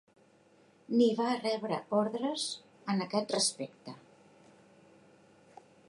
Ni 0.93 1.09
va 1.19 1.27
rebre 1.41 1.77
ordres 1.99 2.47
en 2.95 3.05
aquest 3.07 3.35
respecte. 3.37 3.95